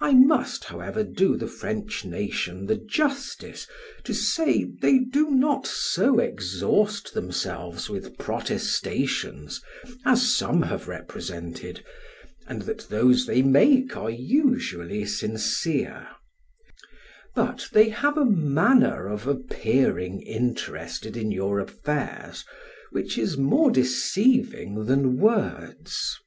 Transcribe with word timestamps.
I 0.00 0.12
must, 0.12 0.62
however, 0.66 1.02
do 1.02 1.36
the 1.36 1.48
French 1.48 2.04
nation 2.04 2.66
the 2.66 2.76
justice 2.76 3.66
to 4.04 4.14
say, 4.14 4.62
they 4.80 5.00
do 5.00 5.28
not 5.32 5.66
so 5.66 6.20
exhaust 6.20 7.14
themselves 7.14 7.90
with 7.90 8.16
protestations, 8.16 9.60
as 10.06 10.36
some 10.36 10.62
have 10.62 10.86
represented, 10.86 11.84
and 12.46 12.62
that 12.62 12.90
those 12.90 13.26
they 13.26 13.42
make 13.42 13.96
are 13.96 14.08
usually 14.08 15.04
sincere; 15.04 16.06
but 17.34 17.66
they 17.72 17.88
have 17.88 18.16
a 18.16 18.24
manner 18.24 19.08
of 19.08 19.26
appearing 19.26 20.22
interested 20.22 21.16
in 21.16 21.32
your 21.32 21.58
affairs, 21.58 22.44
which 22.92 23.18
is 23.18 23.36
more 23.36 23.72
deceiving 23.72 24.84
than 24.86 25.16
words. 25.18 26.20